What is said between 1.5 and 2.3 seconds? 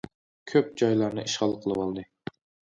قىلىۋالدى.